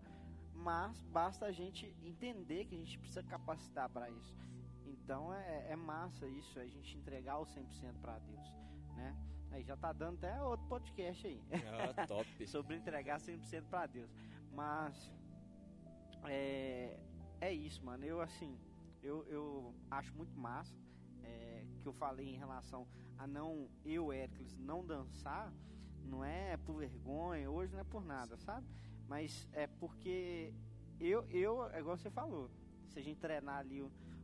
[0.56, 4.38] mas basta a gente entender que a gente precisa capacitar para isso.
[5.04, 8.54] Então é, é massa isso, a gente entregar o 100% para Deus,
[8.96, 9.16] né?
[9.52, 12.26] Aí já tá dando até outro podcast aí Ah, top.
[12.48, 14.10] sobre entregar 100% para Deus.
[14.52, 15.12] Mas
[16.24, 17.00] é,
[17.42, 18.04] é isso, mano.
[18.06, 18.58] Eu assim,
[19.04, 20.74] eu, eu acho muito massa
[21.24, 22.88] é, que eu falei em relação
[23.18, 25.54] a não eu, Hércules, não dançar,
[26.04, 28.68] não é por vergonha, hoje não é por nada, sabe?
[29.08, 30.54] Mas é porque
[31.00, 32.50] eu, eu, é igual você falou,
[32.88, 33.82] se a gente treinar ali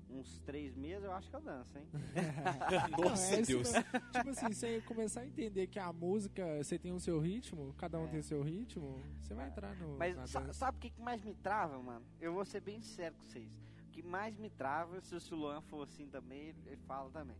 [0.10, 1.88] uns três meses, eu acho que eu danço, hein?
[3.00, 3.72] Nossa Não, é Deus.
[3.72, 3.84] mesmo.
[4.12, 8.00] tipo assim, você começar a entender que a música, você tem o seu ritmo, cada
[8.00, 8.08] um É.
[8.08, 9.98] tem o seu ritmo, você vai entrar no.
[9.98, 10.54] Mas sa- dança.
[10.54, 12.06] sabe o que, que mais me trava, mano?
[12.20, 13.50] Eu vou ser bem sincero com vocês.
[13.88, 17.38] O que mais me trava, se o Luan for assim também, ele, fala também.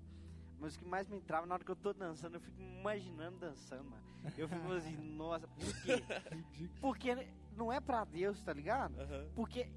[0.60, 3.38] Mas o que mais me trava, na hora que eu tô dançando, eu fico imaginando
[3.38, 4.04] dançando, mano.
[4.38, 6.04] Eu fico assim, nossa, por quê?
[6.82, 9.00] Porque não é pra Deus, tá ligado?
[9.00, 9.26] Aham.
[9.36, 9.70] Porque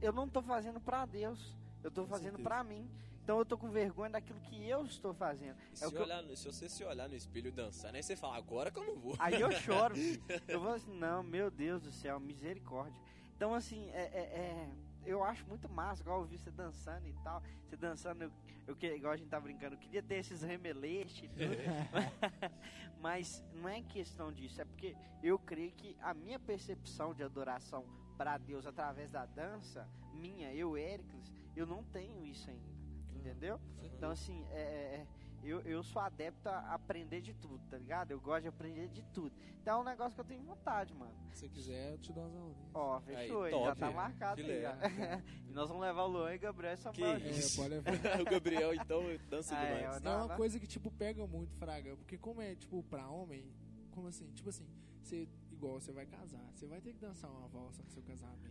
[0.00, 2.90] eu não tô fazendo pra Deus, eu tô Com fazendo pra mim.
[3.22, 5.56] Então eu tô com vergonha daquilo que eu estou fazendo.
[5.72, 8.70] É se, eu- olhar se você se olhar no espelho dançando, aí você fala, agora
[8.70, 9.14] que eu não vou.
[9.18, 9.94] Aí eu choro.
[10.48, 13.00] eu vou assim, não, meu Deus do céu, misericórdia.
[13.36, 14.70] Então, assim, é, é- é-
[15.04, 17.40] eu acho muito massa, igual eu vi você dançando e tal.
[17.68, 18.32] Você dançando, eu,
[18.66, 21.56] eu igual a gente tá brincando, eu queria ter esses remeletes e tudo.
[23.00, 27.84] Mas não é questão disso, é porque eu creio que a minha percepção de adoração
[28.16, 32.72] para Deus através da dança, minha, eu, Éricles, eu não tenho isso ainda.
[33.14, 33.60] Entendeu?
[33.84, 35.06] Então, assim, é, é- é,
[35.44, 38.10] eu, eu sou adepto a aprender de tudo, tá ligado?
[38.10, 39.32] Eu gosto de aprender de tudo.
[39.60, 41.12] Então é um negócio que eu tenho vontade, mano.
[41.30, 42.70] Se você quiser, eu te dou umas aulinhas.
[42.74, 43.80] Ó, fechou, Aí, aí, já top.
[43.80, 44.76] tá marcado aí, já.
[45.48, 47.20] e nós vamos levar o Luan e Gabriel e Samuel.
[47.20, 47.60] Que isso.
[47.60, 48.20] É, pode levar.
[48.20, 49.96] o Gabriel, então, dança Ah, é, demais.
[49.96, 50.36] É Não, uma não.
[50.36, 51.96] coisa que, tipo, pega muito, Fraga.
[51.96, 53.44] Porque como é, tipo, pra homem,
[53.92, 54.30] como assim?
[54.32, 54.66] Tipo assim,
[55.02, 55.28] você,
[55.62, 58.42] igual você vai casar, você vai ter que dançar uma valsa no seu casamento.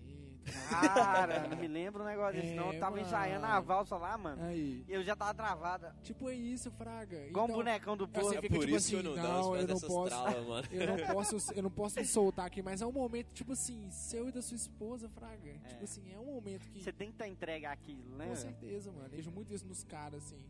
[0.69, 2.71] Cara, não me lembro um negócio desse, não.
[2.71, 3.05] É, Eu tava mano.
[3.07, 4.41] ensaiando a valsa lá, mano.
[4.43, 4.83] Aí.
[4.87, 5.95] E eu já tava travada.
[6.01, 7.27] Tipo, é isso, Fraga.
[7.27, 8.33] Igual um Então, bonecão do você povo.
[8.33, 10.15] É fica por tipo isso que eu assim, não não, eu não posso-
[10.47, 10.67] mano.
[10.71, 13.91] Eu não posso, eu não posso me soltar aqui, mas é um momento, tipo assim,
[13.91, 15.53] seu e da sua esposa, Fraga.
[15.67, 16.81] Tipo assim, é um momento que.
[16.81, 18.27] Você tem que estar entregue àquilo, né?
[18.29, 19.09] Com certeza, mano.
[19.09, 20.41] Vejo muito isso nos caras, assim.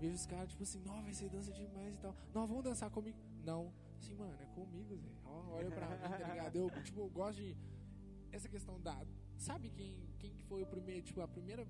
[0.00, 2.14] Vejo os caras, tipo assim, não, vai ser dança demais e tal.
[2.34, 3.16] Não, vamos dançar comigo.
[3.44, 3.72] Não.
[4.04, 5.08] Assim, mano, é comigo, Zé.
[5.24, 6.56] Olha pra mim, tá ligado?
[6.56, 7.56] Eu, tipo, gosto de.
[8.30, 8.94] Essa questão da.
[9.38, 11.66] Sabe quem, quem que foi o primeiro, tipo, a primeira.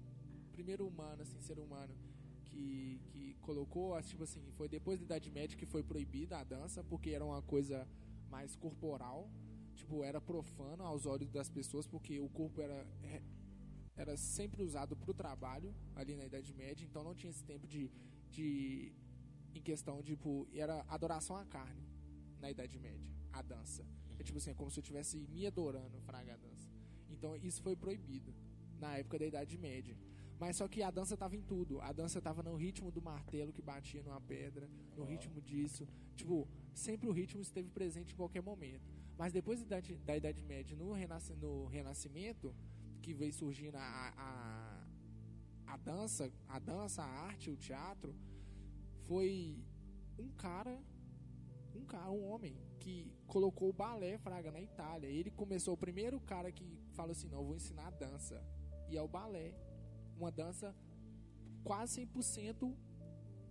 [0.53, 1.95] Primeiro humano, assim, ser humano
[2.45, 6.83] que, que colocou, tipo assim, foi depois da Idade Média que foi proibida a dança,
[6.85, 7.87] porque era uma coisa
[8.29, 9.31] mais corporal.
[9.75, 12.87] Tipo, era profano aos olhos das pessoas, porque o corpo era
[13.97, 17.65] era sempre usado para o trabalho ali na Idade Média, então não tinha esse tempo
[17.65, 17.89] de,
[18.29, 18.93] de
[19.55, 21.94] em questão tipo, era adoração à carne
[22.41, 23.85] na Idade Média, a dança.
[24.19, 26.69] É tipo assim, é como se eu estivesse me adorando, fraga a dança.
[27.11, 28.35] Então isso foi proibido
[28.79, 29.97] na época da Idade Média.
[30.39, 31.81] Mas só que a dança tava em tudo.
[31.81, 35.87] A dança tava no ritmo do martelo que batia numa pedra, no ritmo disso.
[36.17, 38.91] Tipo, sempre o ritmo esteve presente em qualquer momento.
[39.17, 42.55] Mas depois da Idade, da idade Média, no, renasc, no Renascimento,
[43.01, 48.15] que veio surgindo a, a, a dança, a dança, a arte, o teatro,
[49.07, 49.57] foi
[50.19, 50.79] um cara,
[51.79, 55.09] um cara, um homem que colocou o balé fraga na Itália.
[55.09, 58.43] Ele começou o primeiro cara que falou assim, não, eu vou ensinar a dança.
[58.89, 59.55] E é o balé,
[60.17, 60.75] uma dança
[61.63, 62.75] quase 100%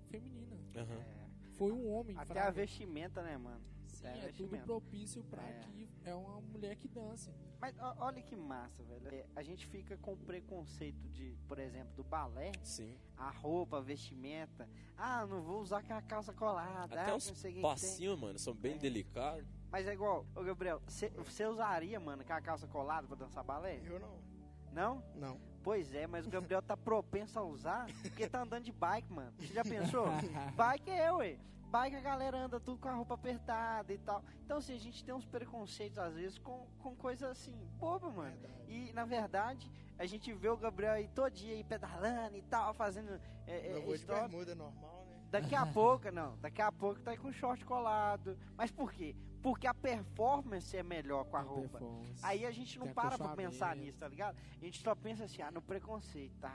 [0.09, 0.57] feminina.
[0.75, 0.93] Aham.
[0.93, 1.23] É.
[1.53, 2.47] Foi um homem, Até fraga.
[2.47, 3.63] a vestimenta, né, mano?
[4.09, 5.59] A é tudo propício pra É.
[5.59, 7.31] que é uma mulher que dance.
[7.59, 9.07] Mas ó, olha que massa, velho.
[9.07, 12.97] É, a gente fica com o preconceito de, por exemplo, do balé, Sim.
[13.17, 14.67] a roupa, a vestimenta.
[14.97, 16.99] Ah, não vou usar aquela calça colada.
[16.99, 18.77] Até ah, os passinhos, mano, são bem É.
[18.77, 19.47] delicados.
[19.71, 23.81] Mas é igual, ô Gabriel, você usaria, mano, aquela calça colada pra dançar balé?
[23.85, 24.33] Eu não.
[24.71, 25.03] Não?
[25.15, 25.39] Não.
[25.63, 29.31] Pois é, mas o Gabriel tá propenso a usar porque tá andando de bike, mano.
[29.39, 30.05] Você já pensou?
[30.57, 31.39] bike é, ué.
[31.73, 34.23] Bike a galera anda tudo com a roupa apertada e tal.
[34.45, 38.29] Então, assim, a gente tem uns preconceitos às vezes com, com coisa assim, boba, mano.
[38.29, 38.63] Verdade.
[38.67, 42.75] E, na verdade, a gente vê o Gabriel aí todo dia aí pedalando e tal,
[42.75, 43.19] fazendo.
[43.47, 45.19] É, é, Eu vou de bermuda normal, né?
[45.31, 48.37] Daqui a pouco, não, daqui a pouco tá aí com o short colado.
[48.55, 49.15] Mas por quê?
[49.41, 51.79] Porque a performance é melhor com a Tem roupa.
[52.21, 54.37] Aí a gente não para pra pensar nisso, tá ligado?
[54.61, 56.53] A gente só pensa assim, ah, no preconceito, tá?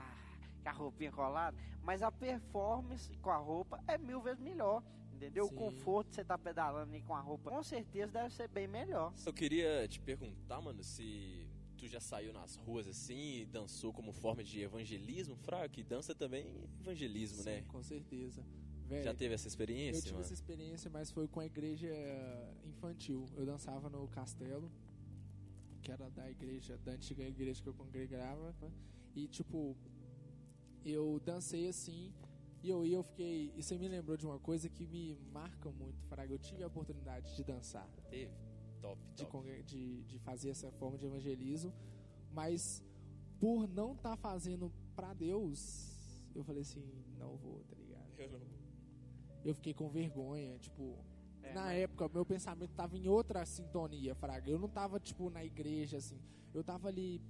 [0.63, 1.57] Com a roupinha colada.
[1.83, 4.81] Mas a performance com a roupa é mil vezes melhor.
[5.19, 5.47] Entendeu?
[5.47, 5.53] Sim.
[5.53, 8.67] O conforto de você tá pedalando aí com a roupa, com certeza deve ser bem
[8.67, 9.13] melhor.
[9.25, 11.45] Eu queria te perguntar, mano, se
[11.77, 16.15] tu já saiu nas ruas assim e dançou como forma de evangelismo, Fraga, que dança
[16.15, 17.61] também é evangelismo, Sim, né?
[17.67, 18.45] Com certeza.
[18.87, 20.23] Velho, Já teve essa eu experiência, tive mano?
[20.25, 21.93] essa experiência, mas foi com a igreja
[22.65, 23.25] infantil.
[23.35, 24.71] Eu dançava no castelo,
[25.81, 28.55] que era da igreja, da antiga igreja que eu congregava.
[29.15, 29.75] E tipo,
[30.85, 32.11] eu dancei assim,
[32.61, 33.53] e eu, e eu fiquei.
[33.55, 36.33] E você me lembrou de uma coisa que me marca muito, Fraga.
[36.33, 37.87] Eu tive a oportunidade de dançar.
[38.09, 38.31] Teve.
[38.81, 39.63] Top, de, top.
[39.63, 41.73] de, de fazer essa forma de evangelismo,
[42.31, 42.81] mas
[43.39, 46.83] por não estar fazendo pra Deus, eu falei assim,
[47.17, 48.07] não vou, tá ligado?
[48.17, 48.47] Eu não-
[49.43, 50.97] Eu fiquei com vergonha, tipo,
[51.43, 54.49] É, na mas- época meu pensamento tava em outra sintonia, fraga.
[54.49, 56.19] Eu não tava tipo na igreja assim,
[56.53, 57.21] eu tava ali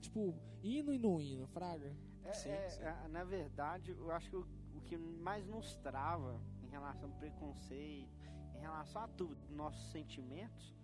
[0.00, 1.94] tipo indo e não indo, fraga.
[2.28, 2.82] É, Sim, é, sim.
[2.82, 7.16] é, na verdade, eu acho que o, o que mais nos trava em relação ao
[7.16, 8.08] preconceito,
[8.54, 10.74] em relação a tudo, nossos sentimentos,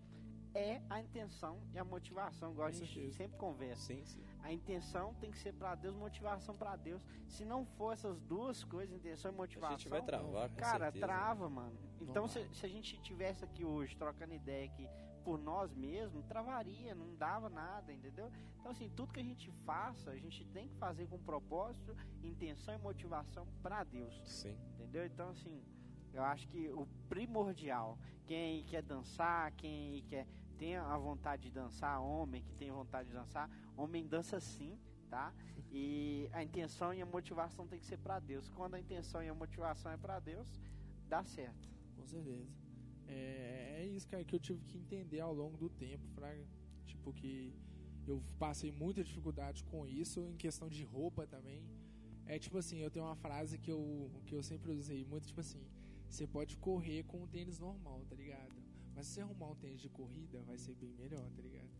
[0.54, 3.86] é a intenção e a motivação, igual a gente sempre conversa.
[3.94, 4.22] Sim, sim.
[4.42, 7.00] A intenção tem que ser pra Deus, motivação pra Deus.
[7.26, 10.84] Se não for essas duas coisas, intenção e A motivação, gente vai travar, com cara,
[10.86, 11.06] certeza.
[11.06, 11.78] trava, mano.
[12.00, 14.86] Então, se, se a gente tivesse aqui hoje trocando ideia aqui
[15.24, 18.30] por nós mesmos, travaria, não dava nada, entendeu?
[18.58, 22.74] Então, assim, tudo que a gente faça, a gente tem que fazer com propósito, intenção
[22.74, 24.56] e motivação pra Deus, Sim.
[24.74, 25.06] entendeu?
[25.06, 25.62] Então, assim,
[26.12, 30.26] eu acho que o primordial, quem quer dançar, quem quer
[30.58, 34.78] tem a vontade de dançar, homem que tem vontade de dançar, homem dança sim,
[35.10, 35.32] tá?
[35.72, 38.48] E a intenção e a motivação tem que ser pra Deus.
[38.48, 40.60] Quando a intenção e a motivação é pra Deus,
[41.08, 41.68] dá certo.
[41.96, 42.61] Com certeza.
[43.12, 46.44] É, é isso, cara, que eu tive que entender ao longo do tempo, fraga.
[46.86, 47.52] Tipo que
[48.06, 51.62] eu passei muita dificuldade com isso, em questão de roupa também.
[52.26, 55.40] É tipo assim, eu tenho uma frase que eu, que eu sempre usei muito, tipo
[55.40, 55.62] assim,
[56.08, 58.54] você pode correr com um tênis normal, tá ligado?
[58.94, 61.70] Mas se você arrumar um tênis de corrida, vai ser bem melhor, tá ligado?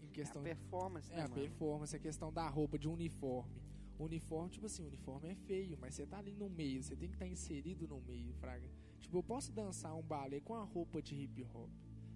[0.00, 1.34] Em É a questão performance, é né, a mano?
[1.42, 3.62] performance, a questão da roupa, de uniforme.
[3.98, 7.16] Uniforme, tipo assim, uniforme é feio, mas você tá ali no meio, você tem que
[7.16, 8.68] estar inserido no meio, fraga.
[9.00, 11.70] Tipo, eu posso dançar um balé com a roupa de hip hop.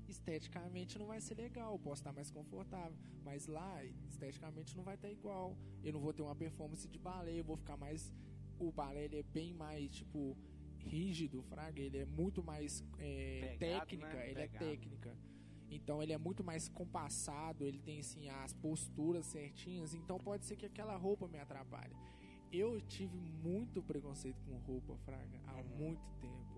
[0.09, 2.97] Esteticamente não vai ser legal, posso estar mais confortável.
[3.25, 5.57] Mas lá, esteticamente não vai estar igual.
[5.83, 8.13] Eu não vou ter uma performance de balé, eu vou ficar mais.
[8.59, 10.37] O balé ele é bem mais, tipo,
[10.79, 11.81] rígido, fraga.
[11.81, 14.31] Ele é muito mais é, Pegado, técnica, né?
[14.31, 14.65] ele é Pegado.
[14.67, 15.17] técnica.
[15.71, 20.55] Então ele é muito mais compassado, ele tem assim as posturas certinhas, então pode ser
[20.55, 21.97] que aquela roupa me atrapalhe.
[22.53, 25.77] Eu tive muito preconceito com roupa, fraga, há Uhum.
[25.79, 26.52] muito tempo.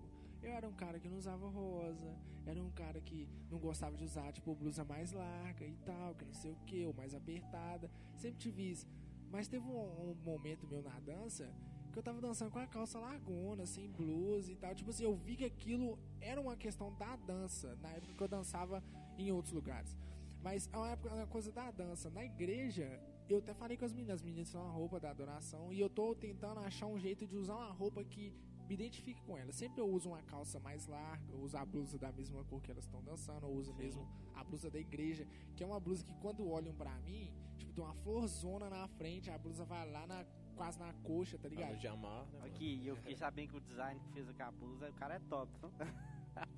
[0.45, 4.03] Eu era um cara que não usava rosa, era um cara que não gostava de
[4.03, 7.89] usar tipo blusa mais larga e tal, que não sei o que, ou mais apertada.
[8.15, 8.87] Sempre tive isso.
[9.31, 11.51] Mas teve um, um momento meu na dança
[11.91, 14.75] que eu tava dançando com a calça largona, sem blusa e tal.
[14.75, 18.27] Tipo assim, eu vi que aquilo era uma questão da dança, na época que eu
[18.27, 18.83] dançava
[19.17, 19.97] em outros lugares.
[20.43, 22.11] Mas é uma, época, uma coisa da dança.
[22.11, 25.73] Na igreja, eu até falei com as meninas, as meninas são uma roupa da adoração,
[25.73, 28.31] e eu tô tentando achar um jeito de usar uma roupa que
[28.67, 29.51] me identifique com ela.
[29.51, 32.71] Sempre eu uso uma calça mais larga, eu uso a blusa da mesma cor que
[32.71, 36.13] elas estão dançando, eu uso mesmo a blusa da igreja, que é uma blusa que
[36.15, 40.25] quando olham pra mim, tipo, tem uma florzona na frente, a blusa vai lá na,
[40.55, 41.77] quase na coxa, tá ligado?
[41.77, 42.41] De amar, né?
[42.45, 45.19] Aqui, e eu fiquei sabendo que o design que fez a blusa, o cara é
[45.19, 45.51] top?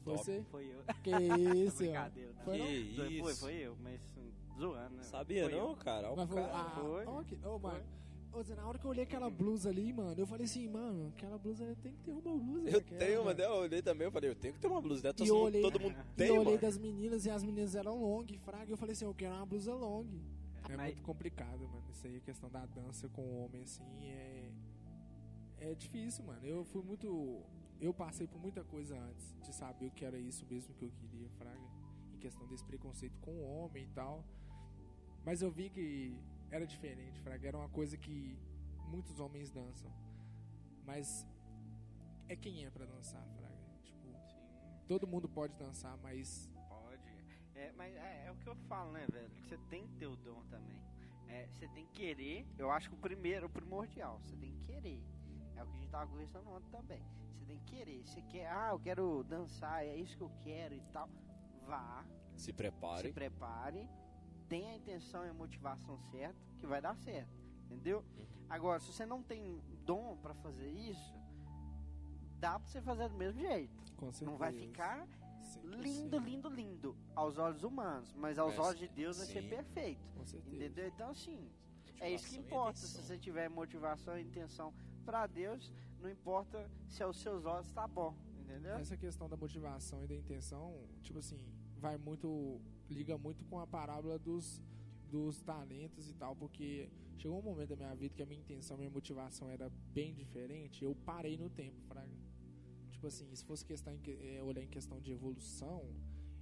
[0.04, 0.44] Foi você?
[0.50, 0.84] Foi eu.
[1.04, 1.12] Que
[1.66, 1.86] isso, ó.
[1.86, 2.44] Brincadeira, não.
[2.44, 2.66] Foi não?
[2.66, 3.40] Que Foi, foi, isso.
[3.42, 4.02] foi eu, mas
[4.58, 5.04] zoando, né?
[5.04, 5.76] Sabia Foi não, eu.
[5.76, 6.08] cara?
[6.08, 6.54] Olha Mas o foi, cara.
[6.58, 7.06] ah, foi.
[7.06, 7.84] ó, que- ô, mano,
[8.38, 11.08] ô, Zé, na hora que eu olhei aquela blusa ali, mano, eu falei assim, mano,
[11.16, 12.70] aquela blusa tem que ter uma blusa.
[12.70, 13.36] Eu daquela, tenho mano.
[13.38, 15.38] dela, eu olhei também, eu falei, eu tenho que ter uma blusa E eu todo,
[15.42, 16.58] olhei- todo mundo E tem, eu olhei mano.
[16.62, 19.46] das meninas e as meninas eram long, fraga, e eu falei assim, eu quero uma
[19.46, 20.06] blusa long.
[20.70, 21.84] É Mas- muito complicado, mano.
[21.92, 24.52] Isso aí, a questão da dança com o homem, assim, é.
[25.60, 26.46] É difícil, mano.
[26.46, 27.42] Eu fui muito.
[27.82, 30.92] Eu passei por muita coisa antes de saber o que era isso mesmo que eu
[30.92, 31.60] queria, fraga.
[32.14, 34.24] Em questão desse preconceito com o homem e tal.
[35.26, 36.16] Mas eu vi que
[36.52, 37.48] era diferente, fraga.
[37.48, 38.38] Era uma coisa que
[38.88, 39.92] muitos homens dançam.
[40.86, 41.28] Mas
[42.28, 43.58] é quem é pra dançar, fraga.
[43.84, 44.48] Tipo, Sim,
[44.88, 47.04] todo mundo pode dançar, mas pode.
[47.56, 49.30] É, mas é, é o que eu falo, né, velho?
[49.44, 50.82] Você tem que ter o dom também.
[51.28, 52.48] É, você tem que querer.
[52.58, 55.04] Eu acho que o primeiro, o primordial, você tem que querer.
[55.56, 57.04] É o que a gente tava conversando ontem também.
[57.34, 58.02] Você tem que querer.
[58.06, 61.10] Você quer, ah, eu quero dançar, é isso que eu quero e tal.
[61.66, 62.06] Vá,
[62.38, 62.54] Se
[63.08, 63.90] se prepare.
[64.48, 67.30] Tem a intenção e a motivação certa, que vai dar certo,
[67.66, 68.04] entendeu?
[68.50, 71.14] Agora, se você não tem dom para fazer isso,
[72.40, 73.94] dá para você fazer do mesmo jeito.
[73.96, 74.32] Com certeza.
[74.32, 75.08] Não vai ficar
[75.42, 75.82] 100%.
[75.82, 79.50] lindo, lindo, lindo aos olhos humanos, mas aos Mas, olhos de Deus vai ser sim.
[79.50, 80.56] perfeito, Com certeza.
[80.56, 80.88] entendeu?
[80.88, 81.50] Então, assim,
[82.00, 82.78] é isso que importa.
[82.80, 84.74] Se você tiver motivação e intenção
[85.06, 88.76] para Deus, não importa se aos seus olhos tá bom, entendeu?
[88.76, 91.40] Essa questão da motivação e da intenção, tipo assim,
[91.78, 92.62] vai muito.
[92.90, 94.62] Liga muito com a parábola dos,
[95.10, 98.78] dos talentos e tal, porque chegou um momento da minha vida que a minha intenção,
[98.78, 102.16] minha motivação era bem diferente, eu parei no tempo, fraga.
[102.92, 104.02] Tipo assim, se fosse questão em,
[104.36, 105.94] é, olhar em questão de evolução,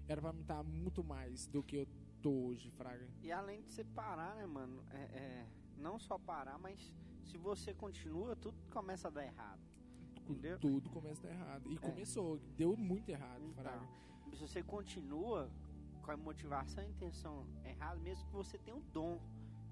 [0.07, 1.87] era pra me estar muito mais do que eu
[2.21, 3.07] tô hoje, fraga.
[3.21, 4.83] E além de você parar, né, mano?
[4.91, 6.93] É, é, não só parar, mas
[7.23, 9.61] se você continua, tudo começa a dar errado.
[10.27, 10.57] Entendeu?
[10.59, 11.71] Tudo começa a dar errado.
[11.71, 11.77] E É.
[11.79, 13.87] começou, deu muito errado, Então, fraga.
[14.29, 15.51] se você continua
[16.05, 19.19] com a motivação e a intenção errada, mesmo que você tenha um dom,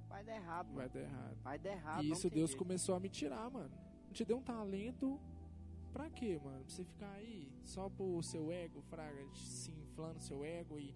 [0.10, 0.90] vai dar errado, Vai mano.
[0.94, 1.38] dar errado.
[1.44, 2.04] Vai dar errado.
[2.04, 2.58] E isso Deus jeito.
[2.64, 3.72] começou a me tirar, mano.
[4.12, 5.20] Te deu um talento
[5.92, 6.64] pra quê, mano?
[6.66, 10.96] Pra você ficar aí só pro seu ego, fraga, se inflando seu ego e,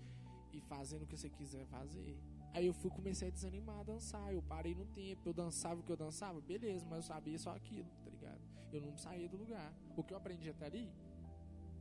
[0.51, 2.17] e fazendo o que você quiser fazer.
[2.53, 4.33] Aí eu fui, comecei a desanimar a dançar.
[4.33, 7.55] Eu parei no tempo, eu dançava o que eu dançava, beleza, mas eu sabia só
[7.55, 8.41] aquilo, tá ligado?
[8.71, 9.71] Eu não saía do lugar.
[9.95, 10.91] O que eu aprendi até ali,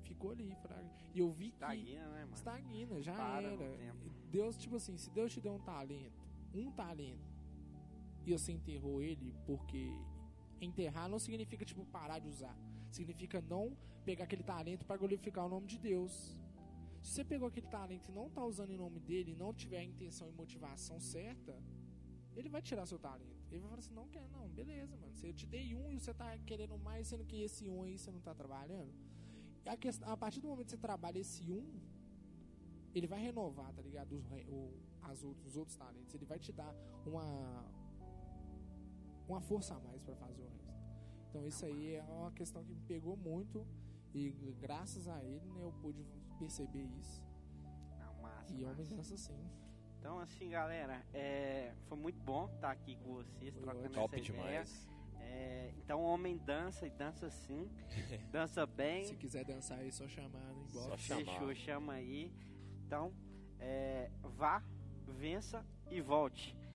[0.06, 0.90] ficou ali, fraga.
[1.14, 2.34] E eu vi que Estagna, né, mano?
[2.34, 3.96] estagna, já Para era.
[4.30, 6.22] Deus, tipo assim, se Deus te deu um talento,
[6.54, 7.36] um talento,
[8.24, 9.90] e você enterrou ele, porque
[10.60, 12.56] enterrar não significa, tipo, parar de usar.
[12.90, 16.12] Significa não pegar aquele talento para glorificar o nome de Deus.
[17.02, 19.84] Se você pegou aquele talento e não tá usando em nome dele, não tiver a
[19.84, 21.54] intenção e motivação certa,
[22.34, 23.46] ele vai tirar seu talento.
[23.50, 25.14] Ele vai falar assim, não quer, não, beleza, mano.
[25.14, 27.96] Se eu te dei um e você tá querendo mais, sendo que esse um aí
[27.96, 28.92] você não tá trabalhando.
[29.68, 31.80] A, questão, a partir do momento que você trabalha esse um,
[32.94, 34.14] ele vai renovar, tá ligado?
[34.16, 36.14] Os, o, as outros, os outros talentos.
[36.14, 37.64] Ele vai te dar uma
[39.28, 40.86] uma força a mais pra fazer o resto.
[41.28, 43.66] Então isso aí é uma questão que me pegou muito
[44.14, 46.06] e graças a ele né, eu pude
[46.38, 47.22] perceber isso.
[47.98, 48.80] Não, massa, E é massa.
[48.80, 49.50] homem dança sim.
[49.98, 53.94] Então, assim, galera, é, foi muito bom estar aqui com vocês, Foi trocando ótimo.
[54.02, 54.62] Top essa ideia.
[54.64, 54.88] demais.
[55.28, 57.68] É, então, homem dança e dança sim.
[58.30, 59.04] dança bem.
[59.04, 61.02] Se quiser dançar aí, só chamar no Só inbox.
[61.02, 61.24] chamar.
[61.24, 62.32] Fechou, chama aí.
[62.86, 63.12] Então,
[63.58, 64.62] é, vá,
[65.06, 66.56] vença e volte.